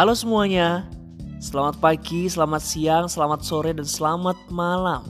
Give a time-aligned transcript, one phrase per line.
[0.00, 0.88] Halo semuanya,
[1.44, 5.04] selamat pagi, selamat siang, selamat sore, dan selamat malam.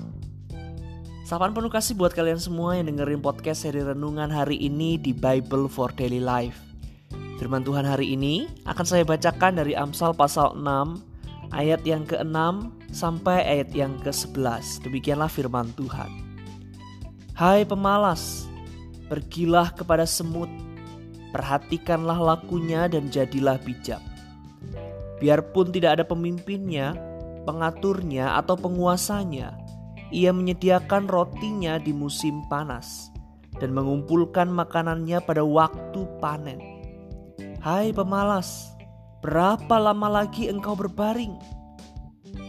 [1.22, 5.70] Sapaan penuh kasih buat kalian semua yang dengerin podcast seri renungan hari ini di Bible
[5.70, 6.58] for Daily Life.
[7.38, 10.66] Firman Tuhan hari ini akan saya bacakan dari Amsal pasal 6
[11.54, 14.90] ayat yang ke-6 sampai ayat yang ke-11.
[14.90, 16.10] Demikianlah firman Tuhan.
[17.38, 18.50] Hai pemalas,
[19.06, 20.50] pergilah kepada semut,
[21.30, 24.09] perhatikanlah lakunya dan jadilah bijak.
[25.20, 26.96] Biarpun tidak ada pemimpinnya,
[27.44, 29.52] pengaturnya atau penguasanya,
[30.08, 33.12] ia menyediakan rotinya di musim panas
[33.60, 36.58] dan mengumpulkan makanannya pada waktu panen.
[37.60, 38.72] Hai pemalas,
[39.20, 41.36] berapa lama lagi engkau berbaring?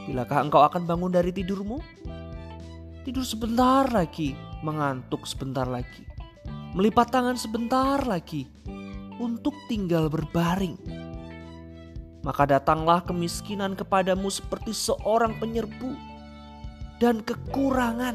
[0.07, 1.77] Bilakah engkau akan bangun dari tidurmu?
[3.03, 4.31] Tidur sebentar lagi,
[4.63, 6.07] mengantuk sebentar lagi,
[6.71, 8.47] melipat tangan sebentar lagi
[9.19, 11.00] untuk tinggal berbaring.
[12.21, 15.93] Maka datanglah kemiskinan kepadamu seperti seorang penyerbu
[17.01, 18.13] dan kekurangan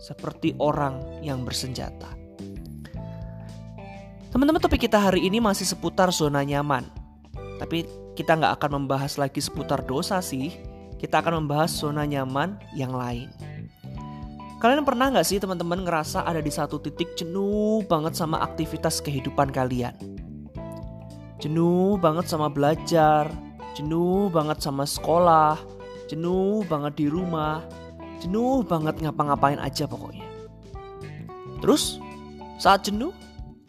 [0.00, 2.08] seperti orang yang bersenjata.
[4.32, 6.88] Teman-teman topik kita hari ini masih seputar zona nyaman.
[7.60, 7.84] Tapi
[8.16, 10.56] kita nggak akan membahas lagi seputar dosa sih.
[10.96, 13.28] Kita akan membahas zona nyaman yang lain.
[14.58, 19.54] Kalian pernah nggak sih teman-teman ngerasa ada di satu titik jenuh banget sama aktivitas kehidupan
[19.54, 19.94] kalian?
[21.38, 23.30] Jenuh banget sama belajar,
[23.78, 25.54] jenuh banget sama sekolah,
[26.10, 27.62] jenuh banget di rumah,
[28.18, 30.26] Jenuh banget ngapa-ngapain aja pokoknya.
[31.62, 32.02] Terus
[32.58, 33.14] saat jenuh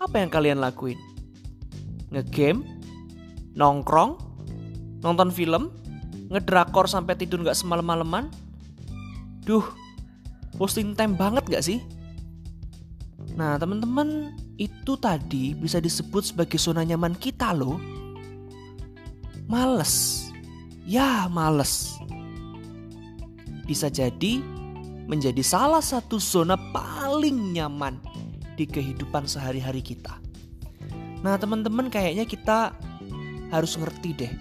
[0.02, 0.98] apa yang kalian lakuin?
[2.09, 2.66] Ngegame?
[3.53, 4.17] Nongkrong?
[5.06, 5.70] Nonton film?
[6.33, 8.30] Ngedrakor sampai tidur gak semalam-malaman?
[9.45, 9.66] Duh,
[10.58, 11.81] posting time banget gak sih?
[13.40, 17.80] Nah teman-teman itu tadi bisa disebut sebagai zona nyaman kita loh.
[19.48, 20.28] Males.
[20.84, 21.95] Ya males
[23.70, 24.42] bisa jadi
[25.05, 28.02] menjadi salah satu zona paling nyaman
[28.58, 30.17] di kehidupan sehari-hari kita.
[31.21, 32.73] Nah, teman-teman, kayaknya kita
[33.54, 34.33] harus ngerti deh.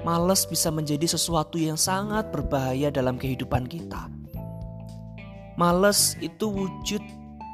[0.00, 4.08] Males bisa menjadi sesuatu yang sangat berbahaya dalam kehidupan kita.
[5.60, 7.04] Males itu wujud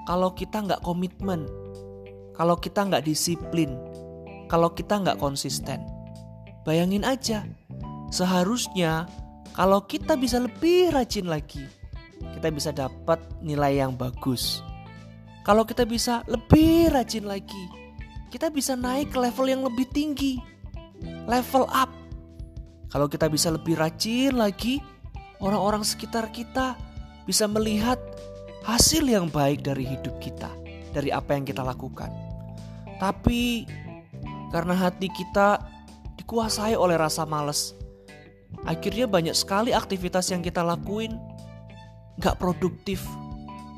[0.09, 1.45] kalau kita nggak komitmen,
[2.33, 3.77] kalau kita nggak disiplin,
[4.49, 5.85] kalau kita nggak konsisten.
[6.65, 7.45] Bayangin aja,
[8.09, 9.05] seharusnya
[9.53, 11.69] kalau kita bisa lebih rajin lagi,
[12.33, 14.65] kita bisa dapat nilai yang bagus.
[15.45, 17.65] Kalau kita bisa lebih rajin lagi,
[18.33, 20.41] kita bisa naik ke level yang lebih tinggi.
[21.29, 21.93] Level up.
[22.89, 24.81] Kalau kita bisa lebih rajin lagi,
[25.45, 26.81] orang-orang sekitar kita
[27.29, 28.01] bisa melihat
[28.69, 30.53] hasil yang baik dari hidup kita,
[30.93, 32.13] dari apa yang kita lakukan.
[33.01, 33.65] Tapi
[34.53, 35.65] karena hati kita
[36.21, 37.79] dikuasai oleh rasa males,
[38.67, 41.15] Akhirnya banyak sekali aktivitas yang kita lakuin
[42.19, 43.05] gak produktif.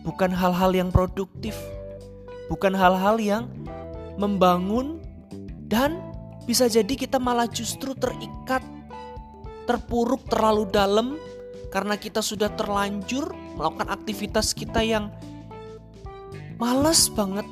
[0.06, 1.52] Bukan hal-hal yang produktif.
[2.48, 3.44] Bukan hal-hal yang
[4.16, 5.02] membangun
[5.70, 6.00] dan
[6.48, 8.64] bisa jadi kita malah justru terikat,
[9.68, 11.14] terpuruk terlalu dalam
[11.70, 15.08] karena kita sudah terlanjur melakukan aktivitas kita yang
[16.58, 17.47] malas banget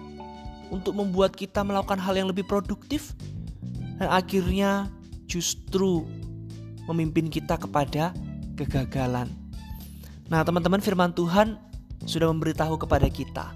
[0.68, 3.16] untuk membuat kita melakukan hal yang lebih produktif
[3.98, 4.92] dan akhirnya
[5.24, 6.04] justru
[6.90, 8.12] memimpin kita kepada
[8.56, 9.28] kegagalan.
[10.28, 11.56] Nah, teman-teman, firman Tuhan
[12.04, 13.52] sudah memberitahu kepada kita.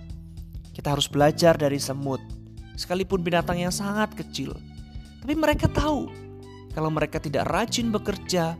[0.72, 2.20] Kita harus belajar dari semut,
[2.80, 4.56] sekalipun binatang yang sangat kecil.
[5.20, 6.08] Tapi mereka tahu
[6.72, 8.56] kalau mereka tidak rajin bekerja,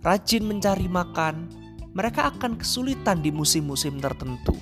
[0.00, 1.48] rajin mencari makan,
[1.92, 4.56] mereka akan kesulitan di musim-musim tertentu.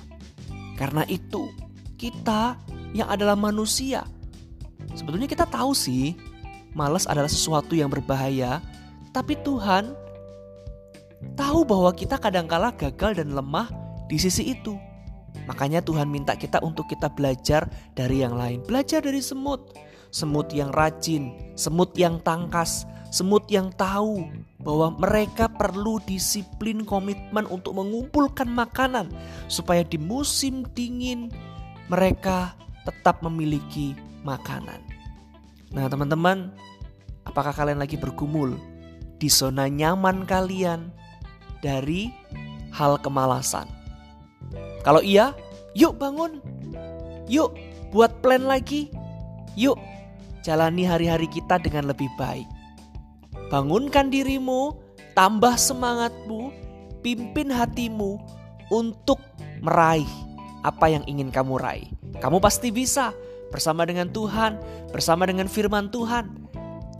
[0.75, 1.51] Karena itu,
[1.99, 2.55] kita
[2.95, 4.07] yang adalah manusia,
[4.95, 6.15] sebetulnya kita tahu sih,
[6.73, 8.63] malas adalah sesuatu yang berbahaya
[9.09, 9.97] tapi Tuhan
[11.33, 13.69] tahu bahwa kita kadangkala gagal dan lemah
[14.05, 14.77] di sisi itu.
[15.49, 17.65] Makanya Tuhan minta kita untuk kita belajar
[17.97, 18.61] dari yang lain.
[18.65, 19.73] Belajar dari semut.
[20.09, 22.81] Semut yang rajin, semut yang tangkas,
[23.13, 24.25] semut yang tahu
[24.59, 29.07] bahwa mereka perlu disiplin komitmen untuk mengumpulkan makanan
[29.47, 31.31] supaya di musim dingin
[31.87, 32.53] mereka
[32.83, 33.95] tetap memiliki
[34.27, 34.83] makanan.
[35.71, 36.51] Nah, teman-teman,
[37.23, 38.59] apakah kalian lagi bergumul
[39.15, 40.91] di zona nyaman kalian
[41.63, 42.11] dari
[42.75, 43.69] hal kemalasan?
[44.83, 45.31] Kalau iya,
[45.71, 46.43] yuk bangun.
[47.31, 47.55] Yuk
[47.95, 48.91] buat plan lagi.
[49.55, 49.79] Yuk
[50.43, 52.58] jalani hari-hari kita dengan lebih baik.
[53.49, 54.77] Bangunkan dirimu,
[55.17, 56.53] tambah semangatmu,
[57.01, 58.21] pimpin hatimu
[58.69, 59.17] untuk
[59.59, 60.07] meraih
[60.61, 61.89] apa yang ingin kamu raih.
[62.21, 63.09] Kamu pasti bisa
[63.49, 64.61] bersama dengan Tuhan,
[64.93, 66.29] bersama dengan firman Tuhan.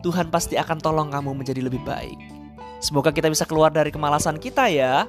[0.01, 2.17] Tuhan pasti akan tolong kamu menjadi lebih baik.
[2.79, 5.05] Semoga kita bisa keluar dari kemalasan kita ya.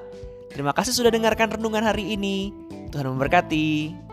[0.50, 2.50] Terima kasih sudah dengarkan renungan hari ini.
[2.90, 4.09] Tuhan memberkati.